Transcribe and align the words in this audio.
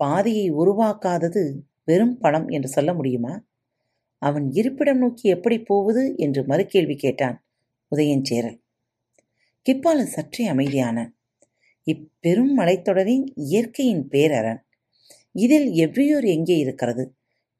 பாதையை 0.00 0.52
உருவாக்காதது 0.52 1.42
வெறும் 1.84 2.18
பணம் 2.18 2.48
என்று 2.48 2.68
சொல்ல 2.68 2.94
முடியுமா? 2.94 3.34
அவன் 4.22 4.52
இருப்பிடம் 4.52 4.98
நோக்கி 4.98 5.28
எப்படி 5.28 5.58
போவது 5.62 6.14
என்று 6.16 6.42
மறுகேள்வி 6.46 6.96
கேட்டான் 6.96 7.38
உதயஞ்சேரல் 7.92 8.58
கிப்பாலன் 9.66 10.12
சற்றே 10.12 10.46
அமைதியான. 10.46 10.96
இப்பெரும் 11.86 12.52
மலைத்தொடரின் 12.58 13.26
இயற்கையின் 13.34 14.04
பேரரண் 14.10 14.60
இதில் 15.34 15.68
எவ்வியூர் 15.84 16.26
எங்கே 16.26 16.58
இருக்கிறது? 16.58 17.04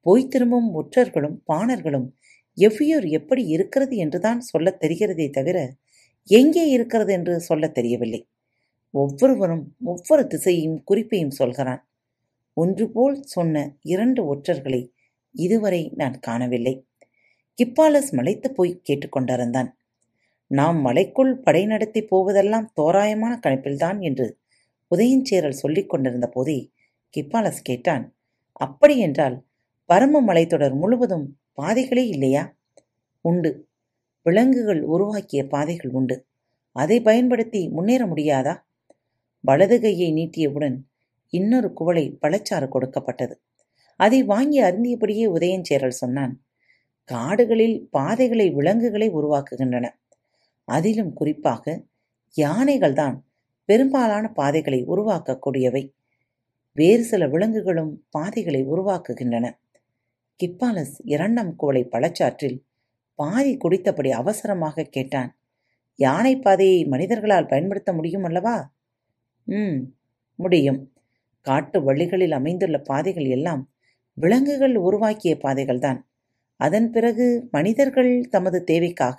போய் 0.07 0.29
திரும்பும் 0.29 0.70
ஒற்றர்களும் 0.75 1.39
பாணர்களும் 1.52 2.09
எவ்வியோர் 2.59 3.09
எப்படி 3.11 3.46
இருக்கிறது 3.46 3.96
என்றுதான் 3.96 4.41
சொல்லத் 4.43 4.80
தெரிகிறதே 4.80 5.30
தவிர 5.30 5.59
எங்கே 6.29 6.70
இருக்கிறது 6.70 7.12
என்று 7.12 7.41
சொல்லத் 7.41 7.75
தெரியவில்லை. 7.75 8.23
ஒவ்வொருவரும் 8.95 9.64
ஒவ்வொரு 9.84 10.27
திசையையும் 10.27 10.84
குறிப்பையும் 10.84 11.30
சொல்கிறான். 11.30 11.83
ஒன்று 12.59 12.91
போல் 12.91 13.23
சொன்ன 13.23 13.77
இரண்டு 13.83 14.21
ஒற்றர்களை 14.35 14.91
இதுவரை 15.33 15.93
நான் 15.95 16.19
காணவில்லை. 16.19 16.75
கிப்பாலஸ் 17.55 18.12
மலைத்து 18.12 18.53
போய் 18.53 18.83
கேட்டுக்கொண்டிருந்தான் 18.89 19.71
நாம் 20.47 20.79
மலைக்குள் 20.81 21.39
படை 21.39 21.67
நடத்தி 21.67 22.03
போவதெல்லாம் 22.03 22.71
தோராயமான 22.73 23.41
கணிப்பில்தான் 23.47 23.98
என்று 24.01 24.27
உதயஞ்சேரல் 24.91 25.61
சொல்லிக் 25.62 25.89
கொண்டிருந்த 25.89 26.27
போதே 26.27 26.71
கிப்பாலஸ் 27.11 27.62
கேட்டான் 27.62 28.17
அப்படி 28.53 28.98
என்றால் 28.98 29.47
பரம 29.84 30.20
மலைத்தொடர் 30.23 30.75
முழுவதும் 30.75 31.39
பாதைகளே 31.62 32.06
இல்லையா? 32.06 32.56
உண்டு. 33.20 33.69
விலங்குகள் 34.23 34.83
உருவாக்கிய 34.83 35.47
பாதைகள் 35.47 35.91
உண்டு. 35.91 36.27
அதை 36.73 37.03
பயன்படுத்தி 37.03 37.69
முன்னேற 37.69 38.06
முடியாதா? 38.06 38.61
வலது 39.41 39.81
கையை 39.81 40.12
நீட்டியவுடன் 40.12 40.77
இன்னொரு 41.28 41.73
குவளை 41.73 42.18
பழச்சாறு 42.23 42.68
கொடுக்கப்பட்டது. 42.68 43.41
அதை 43.97 44.25
வாங்கி 44.25 44.62
அருந்தியபடியே 44.62 45.27
உதயஞ்சேரல் 45.36 46.00
சொன்னான் 46.03 46.42
காடுகளில் 47.05 47.89
பாதைகளை 47.91 48.50
விலங்குகளை 48.50 49.11
உருவாக்குகின்றன. 49.11 49.86
அதிலும் 50.64 51.12
குறிப்பாக 51.12 51.84
யானைகள்தான் 52.36 53.16
பெரும்பாலான 53.64 54.28
பாதைகளை 54.33 54.84
உருவாக்கக்கூடியவை. 54.86 55.94
வேறு 56.72 57.05
சில 57.05 57.27
விலங்குகளும் 57.27 58.06
பாதைகளை 58.10 58.66
உருவாக்குகின்றன. 58.66 59.47
கிப்பாலஸ் 60.36 60.97
இரண்டாம் 61.05 61.56
குவளை 61.56 61.83
பழச்சாற்றில் 61.84 62.58
பாதி 63.14 63.56
குடித்தபடி 63.56 64.10
அவசரமாக 64.10 64.83
கேட்டான் 64.83 65.31
யானை 65.94 66.36
பாதையை 66.36 66.84
மனிதர்களால் 66.84 67.48
பயன்படுத்த 67.48 67.92
முடியும் 67.92 68.22
அல்லவா? 68.22 68.56
ம் 69.47 69.81
முடியும். 70.34 70.81
காட்டு 71.48 71.78
வழிகளில் 71.82 72.34
அமைந்துள்ள 72.38 72.77
பாதைகள் 72.91 73.28
எல்லாம் 73.36 73.62
விலங்குகள் 74.18 74.74
உருவாக்கிய 74.86 75.32
பாதைகள்தான். 75.42 75.98
அதன் 76.60 76.88
பிறகு 76.91 77.27
மனிதர்கள் 77.50 78.12
தமது 78.30 78.58
தேவைக்காக 78.70 79.18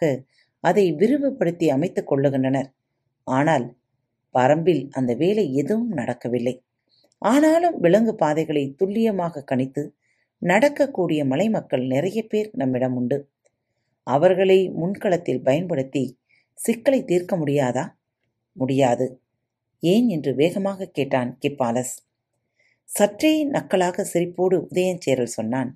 அதை 0.64 0.86
விரிவுபடுத்தி 0.94 1.68
அமைத்துக் 1.70 2.10
கொள்ளுகின்றனர். 2.12 2.70
ஆனால் 3.28 3.66
பரம்பில் 4.36 4.82
அந்த 4.90 5.12
வேலை 5.14 5.46
எதுவும் 5.54 5.92
நடக்கவில்லை. 5.92 6.56
ஆனாலும் 7.22 7.78
விலங்கு 7.80 8.14
பாதைகளை 8.16 8.64
துல்லியமாக 8.78 9.44
கணித்து 9.52 9.84
நடக்கக்கூடிய 10.42 11.22
மலை 11.32 11.48
மக்கள் 11.50 11.84
நிறைய 11.86 12.20
பேர் 12.24 12.50
நம்மிடம் 12.54 12.96
உண்டு. 12.96 13.18
அவர்களை 14.08 14.60
முன்களத்தில் 14.82 15.44
பயன்படுத்தி 15.44 16.04
சிக்கலை 16.60 17.00
தீர்க்க 17.04 17.34
முடியாதா? 17.38 17.86
முடியாது. 18.56 19.08
ஏன் 19.84 20.08
என்று 20.08 20.32
வேகமாக 20.36 20.88
கேட்டான் 20.98 21.30
கிப்பாலஸ். 21.40 21.96
சற்றே 22.92 23.32
நக்கலாக 23.46 24.06
சிரிப்போடு 24.14 24.56
உதயஞ்சேரல் 24.68 25.36
சொன்னான் 25.36 25.70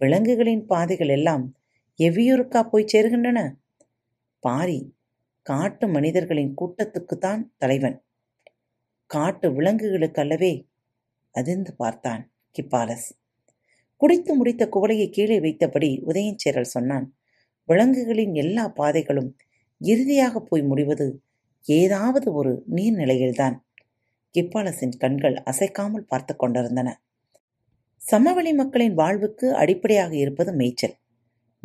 விலங்குகளின் 0.00 0.64
பாதைகள் 0.66 1.08
எல்லாம் 1.08 1.44
எவ்வியூருக்கா 1.98 2.60
போய் 2.62 2.90
சேருகின்றன? 2.92 3.38
பாரி 4.42 4.78
காட்டு 5.42 5.86
மனிதர்களின் 5.88 6.54
கூட்டத்துக்குத்தான் 6.60 7.42
தலைவன். 7.56 7.98
காட்டு 9.10 9.52
விலங்குகளுக்கு 9.52 10.20
அல்லவே 10.20 10.52
அதிர்ந்து 11.34 11.74
பார்த்தான் 11.74 12.22
கிப்பாலஸ். 12.56 13.08
குடித்து 13.96 14.34
முடித்த 14.34 14.62
குவளையை 14.66 15.08
கீழே 15.10 15.38
வைத்தபடி 15.40 15.90
உதயஞ்சேரல் 16.06 16.72
சொன்னான் 16.74 17.06
விலங்குகளின் 17.68 18.34
எல்லா 18.34 18.68
பாதைகளும் 18.68 19.30
இறுதியாக 19.80 20.40
போய் 20.40 20.62
முடிவது 20.62 21.06
ஏதாவது 21.66 22.32
ஒரு 22.32 22.64
நீர்நிலையில்தான். 22.74 23.56
கிப்பாலசின் 24.36 24.96
கண்கள் 24.98 25.34
அசைக்காமல் 25.34 26.06
பார்த்து 26.06 26.36
கொண்டிருந்தன. 26.36 27.00
சமவெளி 27.96 28.52
மக்களின் 28.52 28.94
வாழ்வுக்கு 28.94 29.54
அடிப்படையாக 29.54 30.16
இருப்பது 30.16 30.52
மேய்ச்சல். 30.52 30.94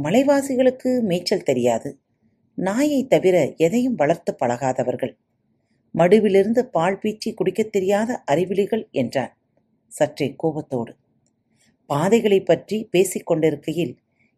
மலைவாசிகளுக்கு 0.04 1.02
மேய்ச்சல் 1.02 1.44
தெரியாது. 1.44 2.00
நாயை 2.56 3.08
தவிர 3.08 3.54
எதையும் 3.58 3.96
வளர்த்து 3.96 4.36
பழகாதவர்கள். 4.46 5.18
மடுவிலிருந்து 5.96 6.60
பால் 6.60 7.00
பீச்சி 7.04 7.34
குடிக்கத் 7.34 7.72
தெரியாத 7.72 8.24
அறிவிலிகள் 8.32 8.90
என்றான் 8.92 9.38
சற்றே 9.88 10.34
கோபத்தோடு. 10.38 10.96
பாதைகளை 11.86 12.42
பற்றி 12.42 12.88
பேசிக் 12.92 13.26
கொண்டிருக்கையில் 13.26 13.98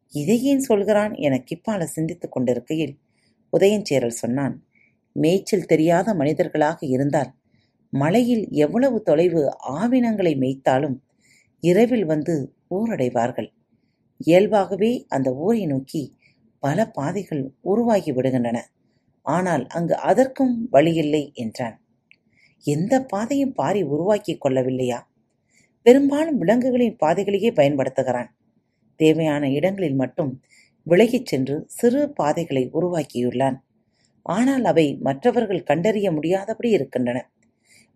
இதை 0.10 0.44
ஏன் 0.44 0.60
சொல்கிறான்? 0.60 1.14
என 1.14 1.44
கிப்பால 1.50 1.84
சிந்தித்துக் 1.84 2.32
கொண்டிருக்கையில் 2.32 3.00
உதயஞ்சேரல் 3.60 4.20
சொன்னான் 4.22 4.68
மேய்ச்சல் 5.12 5.66
தெரியாத 5.66 6.14
மனிதர்களாக 6.14 6.86
இருந்தால் 6.86 7.34
மலையில் 7.94 8.50
எவ்வளவு 8.50 9.02
தொலைவு 9.02 9.58
ஆவினங்களை 9.70 10.38
மேய்த்தாலும் 10.38 10.98
இரவில் 11.60 12.06
வந்து 12.06 12.56
ஊரடைவார்கள் 12.70 13.54
இயல்பாகவே 14.18 15.06
அந்த 15.08 15.34
ஊரை 15.34 15.66
நோக்கி 15.66 16.14
பல 16.60 16.86
பாதைகள் 16.88 17.54
உருவாகி 17.62 18.12
விடுகின்றன. 18.12 18.60
ஆனால் 19.22 19.68
அங்கு 19.68 19.96
அதற்கும் 19.96 20.68
வழியில்லை 20.70 21.32
என்றான். 21.34 21.82
எந்த 22.66 23.04
பாதையும் 23.04 23.54
பாரி 23.54 23.84
உருவாக்கிக் 23.84 24.46
கொள்ளவில்லையா? 24.46 25.00
பெரும்பாலும் 25.82 26.38
விலங்குகளின் 26.38 26.98
பாதைகளையே 27.06 27.52
பயன்படுத்துகிறான். 27.52 28.30
தேவையான 28.96 29.50
இடங்களில் 29.50 29.96
மட்டும் 29.96 30.42
விலகிச் 30.84 31.26
சென்று 31.26 31.64
சிறு 31.68 32.10
பாதைகளை 32.10 32.70
உருவாக்கியுள்ளான். 32.74 33.58
ஆனால் 34.22 34.64
அவை 34.64 34.98
மற்றவர்கள் 35.02 35.64
கண்டறிய 35.64 36.12
முடியாதபடி 36.12 36.70
இருக்கின்றன. 36.70 37.33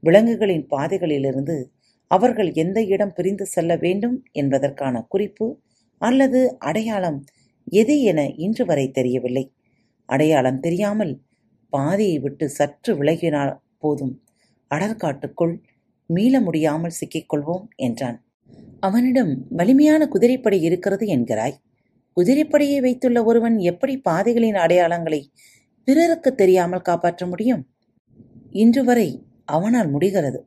விலங்குகளின் 0.04 0.66
பாதைகளிலிருந்து 0.72 1.58
அவர்கள் 2.12 2.50
எந்த 2.54 2.80
இடம் 2.86 3.14
பிரிந்து 3.14 3.46
செல்ல 3.46 3.72
வேண்டும் 3.76 4.18
என்பதற்கான 4.32 4.96
குறிப்பு 5.08 5.48
அல்லது 6.02 6.42
அடையாளம் 6.60 7.20
எது 7.74 7.96
என 8.02 8.20
இன்று 8.38 8.64
வரை 8.66 8.86
தெரியவில்லை. 8.92 9.46
அடையாளம் 10.10 10.60
தெரியாமல் 10.60 11.14
பாதையை 11.74 12.18
விட்டு 12.20 12.46
சற்று 12.50 12.92
விலகினால் 12.96 13.54
போதும். 13.78 14.14
அடற்காட்டுக்குள் 14.72 15.56
மீள 16.10 16.40
முடியாமல் 16.40 16.98
சிக்கிக்கொள்வோம் 17.00 17.66
என்றான். 17.78 18.18
அவனிடம் 18.80 19.34
வலிமையான 19.50 20.02
குதிரைப்படை 20.08 20.60
இருக்கிறது 20.62 21.06
என்கிறாய். 21.08 21.56
குதிரைப்படையை 22.18 22.80
வைத்துள்ள 22.82 23.20
ஒருவன் 23.24 23.58
எப்படி 23.72 23.96
பாதைகளின் 24.02 24.56
அடையாளங்களை 24.56 25.22
பிறருக்கு 25.88 26.32
தெரியாமல் 26.36 26.82
காப்பாற்ற 26.82 27.26
முடியும்? 27.28 27.64
இன்று 28.54 28.82
வரை 28.84 29.10
அவனால் 29.48 29.90
முடிகிறது. 29.90 30.40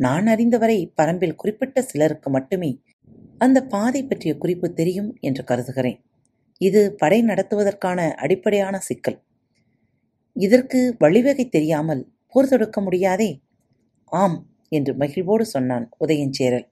நான் 0.00 0.26
அறிந்தவரை 0.26 0.78
பரம்பில் 0.96 1.34
குறிப்பிட்ட 1.34 1.82
சிலருக்கு 1.82 2.30
மட்டுமே 2.30 2.70
அந்த 3.38 3.58
பாதை 3.64 4.00
பற்றிய 4.04 4.32
குறிப்பு 4.36 4.68
தெரியும் 4.72 5.10
என்று 5.20 5.42
கருதுகிறேன். 5.44 5.98
இது 6.60 6.82
படை 6.94 7.18
நடத்துவதற்கான 7.22 7.98
அடிப்படையான 8.14 8.76
சிக்கல். 8.78 9.18
இதற்கு 10.36 10.80
வழிவகை 10.98 11.44
தெரியாமல் 11.48 12.02
போர் 12.32 12.48
தொடுக்க 12.48 12.80
முடியாதே? 12.80 13.30
ஆம் 14.12 14.38
என்று 14.68 14.92
மகிழ்வோடு 14.94 15.46
சொன்னான் 15.46 15.86
உதயஞ்சேரல் 16.00 16.66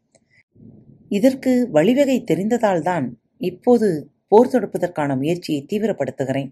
இதற்கு 1.11 1.53
வழிவகை 1.71 2.25
தெரிந்ததால்தான் 2.31 3.07
இப்போது 3.41 3.89
போர் 4.29 4.49
தொடுப்பதற்கான 4.49 5.17
முயற்சியை 5.17 5.61
தீவிரப்படுத்துகிறேன். 5.73 6.51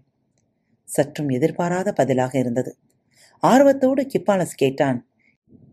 சற்றும் 0.89 1.29
எதிர்பாராத 1.29 1.89
பதிலாக 1.93 2.33
இருந்தது. 2.39 2.71
ஆர்வத்தோடு 3.43 4.01
கிப்பாலஸ் 4.03 4.55
கேட்டான் 4.55 4.99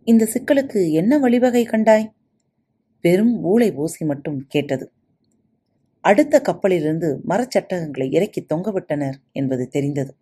இந்த 0.04 0.28
சிக்கலுக்கு 0.34 0.90
என்ன 0.90 1.18
வழிவகை 1.18 1.64
கண்டாய்? 1.64 2.10
பெரும் 3.00 3.44
ஊளை 3.44 3.74
ஊசி 3.74 4.04
மட்டும் 4.04 4.46
கேட்டது. 4.46 4.92
அடுத்த 6.00 6.40
கப்பலிலிருந்து 6.40 7.20
மரச்சட்டகங்களை 7.28 8.12
இறக்கி 8.14 8.46
தொங்கவிட்டனர் 8.54 9.14
என்பது 9.32 9.68
தெரிந்தது. 9.68 10.16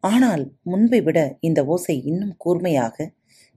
ஆனால் 0.00 0.52
முன்பை 0.62 1.00
விட 1.00 1.36
இந்த 1.40 1.64
ஓசை 1.64 2.04
இன்னும் 2.04 2.34
கூர்மையாக 2.36 3.12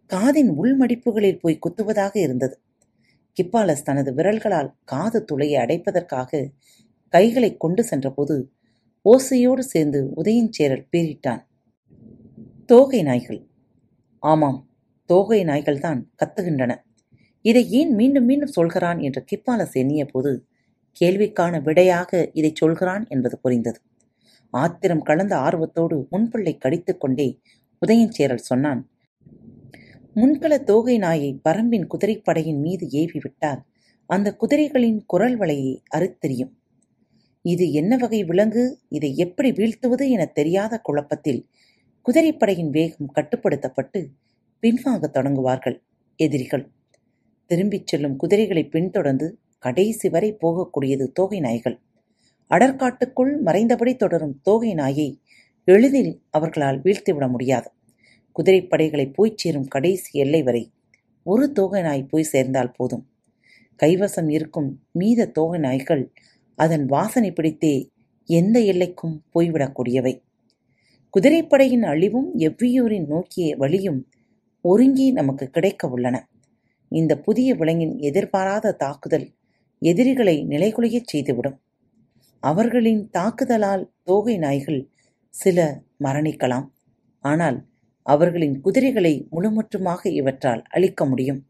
காதின் 0.09 0.51
உள்மடிப்புகளில் 0.63 1.39
போய் 1.39 1.59
குத்துவதாக 1.59 2.17
இருந்தது. 2.17 2.59
கிப்பாலஸ் 3.33 3.83
தனது 3.83 4.13
விரல்களால் 4.13 4.73
காது 4.83 5.25
துளையை 5.25 5.57
அடைப்பதற்காக 5.61 6.49
கைகளை 7.09 7.57
கொண்டு 7.57 7.83
சென்றபோது 7.83 8.51
ஓசையோடு 9.05 9.59
சேர்ந்து 9.59 10.11
உதயஞ்சேரல் 10.23 10.87
பீறிட்டான். 10.91 11.41
தோகை 12.65 13.03
நாய்கள். 13.03 13.47
ஆமாம் 14.19 14.59
தோகை 15.05 15.43
நாய்கள்தான் 15.43 16.01
கத்துகின்றன. 16.19 16.73
இதை 17.45 17.69
ஏன் 17.69 17.91
மீண்டும் 17.93 18.25
மீண்டும் 18.25 18.55
சொல்கிறான் 18.57 18.99
என்று 18.99 19.21
கிப்பாலஸ் 19.23 19.73
எண்ணிய 19.73 20.05
போது 20.05 20.31
கேள்விக்கான 21.01 21.61
விடையாக 21.63 22.29
இதை 22.33 22.51
சொல்கிறான் 22.53 23.05
என்பது 23.07 23.39
புரிந்தது. 23.39 23.79
ஆத்திரம் 24.53 25.01
கலந்த 25.01 25.37
ஆர்வத்தோடு 25.37 26.07
முன்புள்ளை 26.11 26.57
கடித்துக் 26.57 26.99
கொண்டே 26.99 27.39
உதயஞ்சேரல் 27.81 28.47
சொன்னான் 28.49 28.81
முன்கள 30.15 30.63
தோகை 30.63 30.97
நாயை 30.97 31.39
பரம்பின் 31.49 31.87
குதிரைப்படையின் 31.93 32.59
மீது 32.59 32.89
ஏவி 32.89 33.19
விட்டால் 33.19 33.61
அந்த 34.09 34.37
குதிரைகளின் 34.41 34.99
குரல் 35.05 35.37
வலையை 35.39 35.73
அறுத்தெறியும். 35.95 36.51
இது 37.45 37.71
என்ன 37.71 37.97
வகை 37.97 38.23
விலங்கு? 38.23 38.63
இதை 38.89 39.17
எப்படி 39.17 39.51
வீழ்த்துவது 39.51 40.09
என 40.09 40.25
தெரியாத 40.25 40.77
குழப்பத்தில் 40.77 41.41
குதிரைப்படையின் 42.05 42.69
வேகம் 42.69 43.11
கட்டுப்படுத்தப்பட்டு 43.15 43.99
பின்வாங்கத் 44.63 45.15
தொடங்குவார்கள். 45.17 45.77
எதிரிகள் 46.15 46.71
திரும்பிச் 47.45 47.87
செல்லும் 47.87 48.15
குதிரைகளை 48.15 48.63
பின்தொடர்ந்து 48.67 49.39
கடைசி 49.59 50.09
வரை 50.09 50.37
போகக்கூடியது 50.41 51.11
தோகை 51.11 51.39
நாய்கள். 51.39 51.81
அடற்காட்டுக்குள் 52.51 53.41
மறைந்தபடி 53.45 53.95
தொடரும் 53.95 54.39
தோகை 54.41 54.73
நாயை 54.73 55.21
எளிதில் 55.65 56.21
அவர்களால் 56.29 56.81
வீழ்த்திவிட 56.81 57.29
முடியாது. 57.29 57.71
குதிரைப்படைகளை 58.35 59.13
போய்ச் 59.13 59.37
சேரும் 59.37 59.67
கடைசி 59.67 60.19
எல்லை 60.19 60.43
வரை 60.43 60.73
ஒரு 61.23 61.51
தோகை 61.51 61.81
நாய் 61.81 62.03
போய் 62.03 62.23
சேர்ந்தால் 62.23 62.71
போதும். 62.71 63.05
கைவசம் 63.83 64.29
இருக்கும் 64.29 64.69
மீத 64.99 65.31
தோகை 65.31 65.59
நாய்கள் 65.59 66.13
அதன் 66.55 66.85
வாசனை 66.85 67.31
பிடித்தே 67.31 67.91
எந்த 68.29 68.59
எல்லைக்கும் 68.59 69.15
போய்விடக்கூடியவை. 69.33 70.13
குதிரைப்படையின் 71.13 71.85
அழிவும் 71.85 72.29
எவ்வியூரின் 72.37 73.07
நோக்கிய 73.07 73.55
வழியும் 73.55 74.01
ஒருங்கி 74.65 75.11
நமக்கு 75.11 75.45
கிடைக்க 75.49 75.87
உள்ளன. 75.87 76.15
இந்த 76.91 77.13
புதிய 77.19 77.55
விலங்கின் 77.55 77.97
எதிர்பாராத 77.99 78.71
தாக்குதல் 78.71 79.27
எதிரிகளை 79.81 80.35
நிலைகுலையச் 80.49 81.09
செய்துவிடும். 81.11 81.57
அவர்களின் 82.43 83.09
தாக்குதலால் 83.17 83.83
தோகை 84.03 84.37
நாய்கள் 84.37 84.81
சில 85.33 85.81
மரணிக்கலாம். 86.03 86.67
ஆனால் 87.23 87.57
அவர்களின் 88.05 88.61
குதிரைகளை 88.61 89.27
முழுமுற்றுமாக 89.31 90.07
இவற்றால் 90.11 90.61
அழிக்க 90.69 91.05
முடியும். 91.05 91.41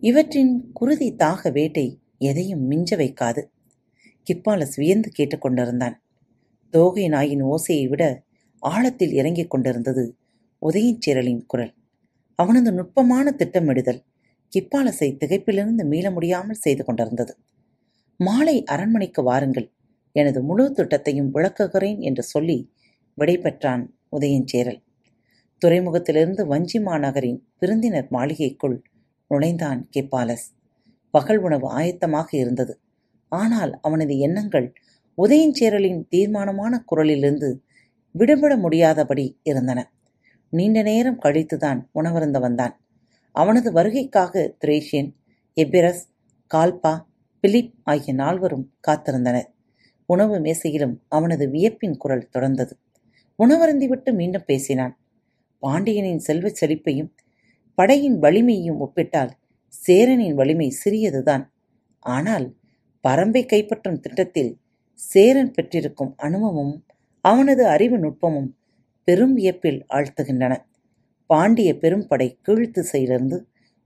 இவற்றின் 0.00 0.52
குருதி 0.72 1.08
தாக 1.14 1.50
வேட்டை 1.50 1.86
எதையும் 2.18 2.70
மிஞ்ச 2.70 2.90
வைக்காது. 2.96 3.42
கிப்பாலஸ் 4.26 4.76
வியந்து 4.76 5.10
கேட்டுக்கொண்டிருந்தான் 5.18 5.96
தோகை 6.74 7.08
நாயின் 7.08 7.44
ஓசையை 7.44 7.86
விட 7.88 8.04
ஆழத்தில் 8.62 9.12
இறங்கிக் 9.12 9.50
கொண்டிருந்தது 9.50 10.04
உதயஞ்சேரலின் 10.62 11.44
குரல். 11.46 11.74
அவனது 12.40 12.70
நுட்பமான 12.72 13.26
திட்டமிடுதல் 13.30 14.00
கிப்பாலஸை 14.52 15.08
திகைப்பிலிருந்து 15.20 15.84
மீள 15.84 16.06
முடியாமல் 16.10 16.62
செய்து 16.64 16.82
கொண்டிருந்தது. 16.84 17.32
மாலை 18.20 18.56
அரண்மனைக்கு 18.64 19.20
வாருங்கள் 19.22 19.68
எனது 20.16 20.40
முழு 20.42 20.64
திட்டத்தையும் 20.70 21.32
விளக்குகிறேன் 21.36 22.00
என்று 22.00 22.22
சொல்லி 22.24 22.58
விடைபெற்றான் 23.18 23.82
உதயஞ்சேரல் 24.16 24.80
துறைமுகத்திலிருந்து 25.62 26.42
வஞ்சி 26.46 26.78
மாநகரின் 26.78 27.40
விருந்தினர் 27.58 28.08
மாளிகைக்குள் 28.10 28.76
நுழைந்தான் 29.30 29.80
கிப்பாலஸ். 29.90 30.46
பகல் 31.14 31.40
உணவு 31.40 31.66
ஆயத்தமாக 31.78 32.28
இருந்தது. 32.42 32.74
ஆனால் 33.32 33.72
அவனது 33.80 34.14
எண்ணங்கள் 34.18 34.68
உதயஞ்சேரலின் 35.18 36.00
தீர்மானமான 36.08 36.74
குரலிலிருந்து 36.90 37.48
விடுபட 38.14 38.52
முடியாதபடி 38.56 39.26
இருந்தன. 39.44 39.80
நீண்ட 40.52 40.82
நேரம் 40.82 41.18
கழித்துதான் 41.22 41.80
உணவருந்த 41.94 42.40
வந்தான் 42.40 42.80
அவனது 43.32 43.72
வருகைக்காக 43.72 44.52
திரேஷியன் 44.64 45.10
எபிரஸ் 45.56 46.02
கால்பா 46.54 47.04
பிலிப் 47.40 47.74
ஆகிய 47.82 48.14
நால்வரும் 48.14 48.72
காத்திருந்தனர். 48.88 49.48
உணவு 50.06 50.38
மேசையிலும் 50.38 51.02
அவனது 51.08 51.48
வியப்பின் 51.48 51.96
குரல் 51.96 52.28
தொடர்ந்தது. 52.34 52.70
உணவருந்திவிட்டு 53.38 54.12
மீண்டும் 54.12 54.42
பேசினான். 54.46 54.98
பாண்டியனின் 55.58 56.18
செல்வச் 56.18 56.64
செழிப்பையும் 56.64 57.10
படையின் 57.74 58.18
வலிமையையும் 58.18 58.80
ஒப்பிட்டால் 58.80 59.30
சேரனின் 59.68 60.34
வலிமை 60.34 60.68
சிறியதுதான். 60.84 61.44
ஆனால் 62.00 62.56
பரம்பை 63.08 63.42
கைப்பற்றும் 63.46 64.00
திட்டத்தில் 64.00 64.60
சேரன் 64.94 65.50
பெற்றிருக்கும் 65.50 66.14
அனுபவமும் 66.16 66.84
அவனது 67.20 67.66
அறிவு 67.66 67.96
நுட்பமும் 67.98 68.50
பெரும் 69.10 69.36
வியப்பில் 69.38 69.80
ஆழ்த்துகின்றன. 69.96 70.54
பாண்டிய 71.30 71.70
பெரும்படை 71.82 72.26
கீழ்த்திசையிலிருந்து 72.46 73.38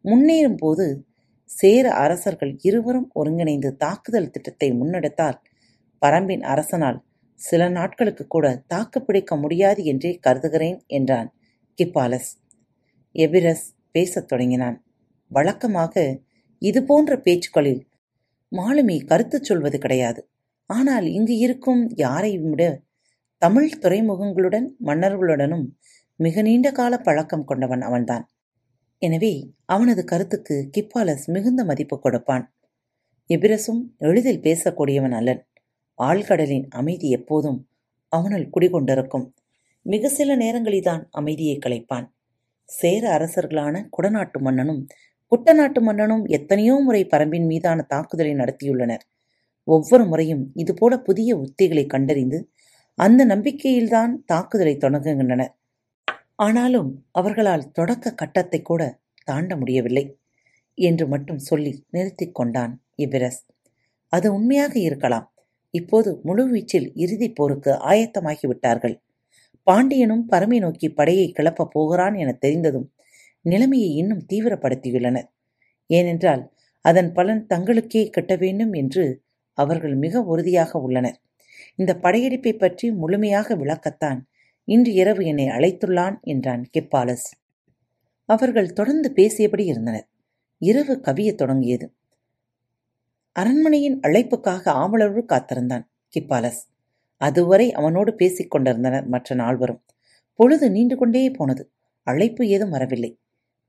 முன்னேறும் 0.04 0.56
போது 0.56 0.86
சேர 1.50 1.86
அரசர்கள் 2.04 2.52
இருவரும் 2.68 3.08
ஒருங்கிணைந்து 3.12 3.70
தாக்குதல் 3.76 4.30
திட்டத்தை 4.30 4.68
முன்னெடுத்தால் 4.72 5.38
பரம்பின் 6.02 6.44
அரசனால் 6.52 6.98
சில 7.40 7.62
நாட்களுக்கு 7.68 8.24
கூட 8.26 8.46
தாக்குப்பிடிக்க 8.72 9.36
முடியாது 9.36 9.80
என்றே 9.84 10.12
கருதுகிறேன் 10.26 10.78
என்றான் 10.96 11.28
கிப்பாலஸ். 11.78 12.30
எபிரஸ் 13.14 13.66
பேசத் 13.94 14.28
தொடங்கினான். 14.28 14.76
வழக்கமாக 15.30 15.94
இது 16.62 16.80
போன்ற 16.82 17.12
பேச்சுக்களில் 17.26 17.82
மாலுமி 18.52 18.96
கருத்து 19.04 19.38
சொல்வது 19.42 19.78
கிடையாது. 19.78 20.20
ஆனால் 20.70 21.06
இங்கு 21.18 21.36
இருக்கும் 21.46 21.82
யாரையும் 21.96 22.48
விட 22.50 22.62
தமிழ் 23.44 23.72
துறைமுகங்களுடன் 23.80 24.66
மன்னர்களுடனும் 24.84 25.64
மிக 26.20 26.42
நீண்ட 26.42 26.68
கால 26.72 26.98
பழக்கம் 26.98 27.44
கொண்டவன் 27.44 27.80
அவன்தான். 27.80 28.22
எனவே 28.98 29.32
அவனது 29.64 30.04
கருத்துக்கு 30.04 30.56
கிப்பாலஸ் 30.76 31.26
மிகுந்த 31.30 31.64
மதிப்பு 31.64 31.96
கொடுப்பான். 31.98 32.44
எபிரசும் 33.30 33.82
எளிதில் 33.98 34.40
பேசக்கூடியவன் 34.40 35.10
அல்லன். 35.10 35.42
ஆழ்கடலின் 35.98 36.64
அமைதி 36.70 37.10
எப்போதும் 37.10 37.58
அவனுள் 38.08 38.46
குடிகொண்டிருக்கும். 38.54 39.26
மிக 39.86 40.08
சில 40.08 40.36
நேரங்களில்தான் 40.36 41.02
அமைதியை 41.10 41.58
கலைப்பான். 41.58 42.06
சேர 42.68 43.02
அரசர்களான 43.18 43.84
குடநாட்டு 43.96 44.40
மன்னனும் 44.40 44.80
குட்டநாட்டு 45.32 45.80
மன்னனும் 45.80 46.24
எத்தனையோ 46.24 46.76
முறை 46.78 47.04
பரம்பின் 47.04 47.46
மீதான 47.46 47.82
தாக்குதலை 47.82 48.34
நடத்தியுள்ளனர். 48.34 49.04
ஒவ்வொரு 49.68 50.04
முறையும் 50.04 50.44
இதுபோல 50.54 50.94
புதிய 50.98 51.30
உத்திகளை 51.36 51.86
கண்டறிந்து 51.86 52.38
அந்த 52.98 53.26
நம்பிக்கையில்தான் 53.26 54.12
தாக்குதலை 54.26 54.76
தொடங்குகின்றனர் 54.76 55.54
ஆனாலும் 56.34 56.90
அவர்களால் 57.10 57.70
தொடக்க 57.70 58.14
கட்டத்தை 58.14 58.62
கூட 58.62 58.82
தாண்ட 59.24 59.56
முடியவில்லை 59.56 60.18
என்று 60.78 61.08
மட்டும் 61.08 61.38
சொல்லி 61.38 61.84
நிறுத்திக் 61.90 62.34
கொண்டான் 62.34 62.72
இபிரஸ். 62.96 63.40
அது 64.08 64.34
உண்மையாக 64.34 64.78
இருக்கலாம். 64.78 65.26
இப்போது 65.70 66.20
முழுவீச்சில் 66.24 66.90
இறுதிப் 66.94 67.34
போருக்கு 67.34 67.70
ஆயத்தமாகிவிட்டார்கள் 67.70 68.96
பாண்டியனும் 69.62 70.24
பரமை 70.32 70.58
நோக்கி 70.58 70.88
படையை 70.88 71.32
கிளப்பப் 71.38 71.70
போகிறான் 71.70 72.14
என 72.14 72.32
தெரிந்ததும் 72.32 72.92
நிலைமையை 73.40 73.90
இன்னும் 73.94 74.26
தீவிரப்படுத்தியுள்ளனர். 74.32 75.28
ஏனென்றால் 75.86 76.52
அதன் 76.84 77.12
பலன் 77.12 77.46
தங்களுக்கே 77.54 78.10
கிட்ட 78.10 78.36
வேண்டும் 78.36 78.72
என்று 78.72 79.22
அவர்கள் 79.58 79.94
மிக 79.94 80.22
உறுதியாக 80.22 80.80
உள்ளனர். 80.80 81.18
இந்த 81.76 81.96
படையெடுப்பை 81.96 82.52
பற்றி 82.52 82.92
முழுமையாக 82.92 83.56
விளக்கத்தான். 83.56 84.20
இன்று 84.64 84.92
இரவு 84.92 85.24
என்னை 85.24 85.46
அழைத்துள்ளான் 85.46 86.20
என்றான் 86.20 86.70
கெப்பாலஸ். 86.78 87.32
அவர்கள் 88.24 88.72
தொடர்ந்து 88.72 89.12
பேசியபடி 89.16 89.60
இருந்தனர். 89.60 90.08
இரவு 90.58 91.00
கவியத் 91.02 91.34
தொடங்கியது. 91.34 91.94
அரண்மனையின் 93.32 94.00
அழைப்புக்காக 94.00 94.66
ஆவலோடு 94.66 95.24
காத்திருந்தான் 95.24 95.90
கிப்பாலஸ். 96.08 96.68
அதுவரை 97.16 97.72
அவனோடு 97.72 98.14
பேசிக் 98.14 98.50
கொண்டிருந்தனர் 98.50 99.06
மற்ற 99.06 99.34
நால்வரும். 99.34 99.82
பொழுது 100.34 100.70
நீண்டு 100.70 100.96
கொண்டே 100.96 101.30
போனது. 101.30 101.70
அழைப்பு 102.02 102.46
ஏதும் 102.46 102.70
வரவில்லை. 102.70 103.18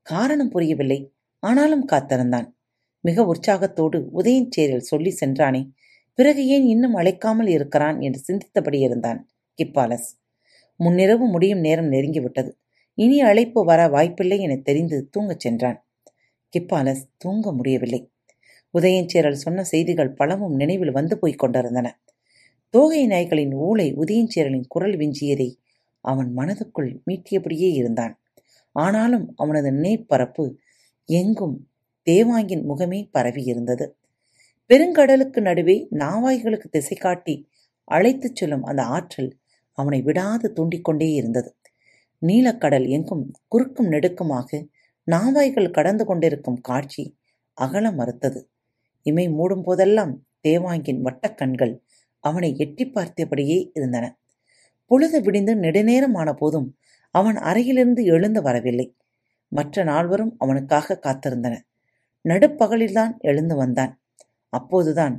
காரணம் 0.02 0.48
புரியவில்லை. 0.48 1.12
ஆனாலும் 1.38 1.84
காத்திருந்தான். 1.84 2.56
மிக 3.00 3.24
உற்சாகத்தோடு 3.24 4.08
உதயஞ்சேரில் 4.18 4.78
சொல்லி 4.78 5.16
சென்றானே 5.20 5.70
பிறகு 6.18 6.46
ஏன் 6.46 6.66
இன்னும் 6.66 6.96
அழைக்காமல் 6.96 7.48
இருக்கிறான் 7.48 8.00
என்று 8.00 8.20
சிந்தித்தபடி 8.28 8.78
இருந்தான் 8.80 9.18
கிப்பாலஸ். 9.58 10.08
முன்னிரவு 10.80 11.24
முடியும் 11.30 11.58
நேரம் 11.58 11.90
நெருங்கிவிட்டது. 11.92 12.50
இனி 12.94 13.20
அழைப்பு 13.20 13.64
வர 13.64 13.88
வாய்ப்பில்லை 13.88 14.40
என 14.40 14.56
தெரிந்து 14.56 15.08
தூங்கச் 15.10 15.40
சென்றான். 15.40 15.86
கிப்பாலஸ் 16.52 17.02
தூங்க 17.16 17.52
முடியவில்லை. 17.52 18.12
உதயஞ்சேரல் 18.78 19.42
சொன்ன 19.44 19.64
செய்திகள் 19.64 20.12
பலவும் 20.12 20.54
நினைவில் 20.54 20.90
வந்து 20.90 21.18
போய்க் 21.18 21.38
கொண்டிருந்தன. 21.38 22.00
தோகை 22.70 23.06
நாய்களின் 23.06 23.54
ஊளை 23.56 23.88
உதயஞ்சேரலின் 23.96 24.66
குரல் 24.68 24.96
விஞ்சியதை 24.96 25.60
அவன் 26.00 26.36
மனதுக்குள் 26.36 26.90
மீட்டியபடியே 27.06 27.70
இருந்தான். 27.72 28.20
ஆனாலும் 28.72 29.32
அவனது 29.36 29.70
நினைப்பரப்பு 29.70 30.54
எங்கும் 31.04 31.68
தேவாங்கின் 32.10 32.64
முகமே 32.68 33.10
பரவியிருந்தது. 33.18 33.86
பெருங்கடலுக்கு 34.70 35.40
நடுவே 35.40 35.88
நாவாய்களுக்கு 35.90 36.68
திசை 36.70 36.96
காட்டி 36.96 37.48
அழைத்துச் 37.84 38.36
செல்லும் 38.36 38.62
அந்த 38.62 38.82
ஆற்றல் 38.82 39.36
அவனை 39.72 40.02
விடாது 40.02 40.52
தூண்டிக்கொண்டே 40.52 41.12
இருந்தது. 41.12 41.56
நீலக்கடல் 42.26 42.88
எங்கும் 42.88 43.32
குறுக்கும் 43.48 43.90
நெடுக்குமாக 43.90 44.68
நாவாய்கள் 45.10 45.70
கடந்து 45.70 46.04
கொண்டிருக்கும் 46.04 46.60
காட்சி 46.60 47.18
அகல 47.52 47.90
மறுத்தது. 47.90 48.50
இமை 49.02 49.28
மூடும் 49.28 49.62
போதெல்லாம் 49.62 50.26
தேவாங்கின் 50.48 51.00
வட்டக்கண்கள் 51.00 51.80
அவனை 52.20 52.56
எட்டி 52.56 52.84
பார்த்தபடியே 52.84 53.70
இருந்தன. 53.74 54.18
பொழுது 54.84 55.20
விடிந்து 55.20 55.54
நெடுநேரமான 55.54 56.32
போதும் 56.32 56.76
அவன் 57.10 57.36
அறையிலிருந்து 57.36 58.04
எழுந்து 58.04 58.42
வரவில்லை. 58.42 58.96
மற்ற 59.48 59.84
நால்வரும் 59.84 60.34
அவனுக்காக 60.38 60.98
காத்திருந்தன 61.02 61.54
நடுப்பகலில்தான் 62.24 63.18
எழுந்து 63.18 63.56
வந்தான். 63.56 64.00
அப்போதுதான் 64.56 65.14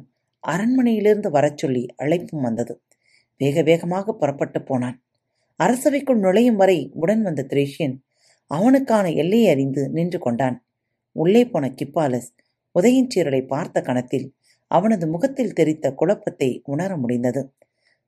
அரண்மனையிலிருந்து 0.47 1.29
வரச் 1.29 1.57
சொல்லி 1.57 1.85
அழைப்பும் 1.97 2.41
வந்தது. 2.41 2.81
வேக 3.37 3.61
வேகமாக 3.61 4.13
புறப்பட்டு 4.13 4.61
போனான். 4.61 4.97
அரசவைக்குள் 5.63 6.19
நுழையும் 6.19 6.55
வரை 6.55 6.91
உடன் 6.93 7.21
வந்த 7.21 7.45
திரேஷியன் 7.49 7.95
அவனுக்கான 8.47 9.11
எல்லையை 9.11 9.49
அறிந்து 9.49 9.89
நின்று 9.89 10.19
கொண்டான். 10.19 10.57
உள்ளே 11.11 11.45
போன 11.45 11.67
கிப்பாலஸ் 11.69 12.33
உதயஞ்சீரலை 12.79 13.47
பார்த்த 13.47 13.81
கணத்தில் 13.81 14.35
அவனது 14.67 15.07
முகத்தில் 15.07 15.53
தெரித்த 15.53 15.93
குழப்பத்தை 15.93 16.61
உணர 16.63 16.97
முடிந்தது. 16.97 17.53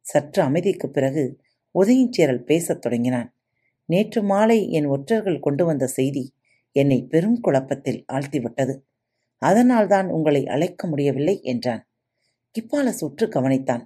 சற்று 0.01 0.43
அமைதிக்குப் 0.43 0.93
பிறகு 0.93 1.39
உதயஞ்சீரல் 1.79 2.43
பேசத் 2.43 2.81
தொடங்கினான். 2.81 3.33
நேற்று 3.85 4.23
மாலை 4.23 4.69
என் 4.71 4.85
ஒற்றர்கள் 4.85 5.39
கொண்டு 5.39 5.65
வந்த 5.65 5.87
செய்தி 5.87 6.33
என்னை 6.71 7.03
பெரும் 7.03 7.39
குழப்பத்தில் 7.39 8.05
ஆழ்த்திவிட்டது. 8.13 8.75
அதனால்தான் 9.41 10.07
உங்களை 10.09 10.47
அழைக்க 10.47 10.87
முடியவில்லை 10.87 11.41
என்றான். 11.41 11.83
கிப்பாலஸ் 12.55 13.03
உற்று 13.03 13.27
கவனித்தான். 13.27 13.83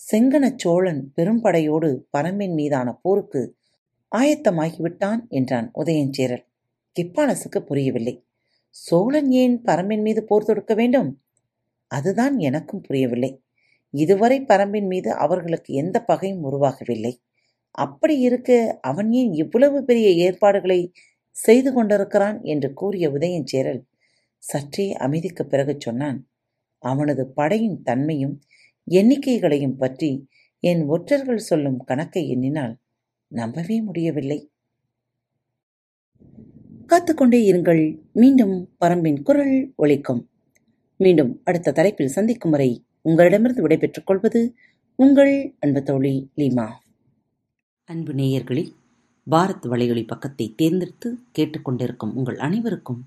செங்கன 0.00 0.52
சோழன் 0.56 1.12
பெரும்படையோடு 1.16 1.88
பரம்பின் 2.16 2.54
மீதான 2.54 2.88
போருக்கு 3.02 3.56
ஆயத்தமாகிவிட்டான் 4.16 5.28
என்றான் 5.28 5.70
உதயஞ்சேரல் 5.74 6.44
கிப்பாலசுக்கு 6.96 7.58
புரியவில்லை. 7.58 8.14
சோழன் 8.70 9.30
ஏன் 9.30 9.62
பரம்பின் 9.64 10.02
மீது 10.02 10.24
போர் 10.24 10.44
தொடுக்க 10.44 10.74
வேண்டும்? 10.74 11.22
அதுதான் 11.90 12.38
எனக்கும் 12.38 12.80
புரியவில்லை. 12.80 13.42
இதுவரை 13.94 14.40
பரம்பின் 14.40 14.86
மீது 14.86 15.12
அவர்களுக்கு 15.14 15.74
எந்த 15.74 16.02
பகையும் 16.02 16.44
உருவாகவில்லை. 16.44 17.12
அப்படி 17.70 18.18
இருக்க 18.18 18.78
அவன் 18.80 19.12
ஏன் 19.12 19.32
இவ்வளவு 19.32 19.84
பெரிய 19.84 20.08
ஏற்பாடுகளை 20.26 20.92
செய்து 21.36 21.72
கொண்டிருக்கிறான் 21.72 22.42
என்று 22.42 22.72
கூறிய 22.72 23.10
உதயஞ்சேரல் 23.10 23.80
சற்றே 24.38 24.96
அமைதிக்குப் 24.96 25.48
பிறகு 25.48 25.76
சொன்னான் 25.78 26.28
அவனது 26.78 27.26
படையின் 27.26 27.82
தன்மையும் 27.82 28.40
எண்ணிக்கைகளையும் 28.90 29.76
பற்றி 29.76 30.28
என் 30.60 30.84
ஒற்றர்கள் 30.84 31.38
சொல்லும் 31.38 31.84
கணக்கை 31.84 32.28
எண்ணினால் 32.28 32.78
நம்பவே 33.28 33.80
முடியவில்லை. 33.80 34.50
காத்துக்கொண்டே 36.86 37.52
இருங்கள். 37.52 37.98
மீண்டும் 38.12 38.76
பரம்பின் 38.80 39.22
குரல் 39.22 39.72
ஒழிக்கும் 39.78 40.26
மீண்டும் 40.96 41.40
அடுத்த 41.44 41.72
தலைப்பில் 41.72 42.08
சந்திக்கும் 42.08 42.50
வரை 42.50 42.84
உங்களிடமிருந்து 43.02 43.62
விடைபெற்றுக் 43.62 44.06
கொள்வது 44.06 44.54
உங்கள் 44.96 45.54
அன்பு 45.60 45.82
தோழி 45.82 46.30
லீமா. 46.36 46.68
அன்பு 47.84 48.12
நேயர்களில் 48.12 48.72
பாரத் 49.30 49.66
வலையொலி 49.66 50.06
பக்கத்தை 50.06 50.54
தேர்ந்தெடுத்து 50.56 51.18
கேட்டுக்கொண்டிருக்கும் 51.38 52.12
உங்கள் 52.14 52.38
அனைவருக்கும் 52.38 53.06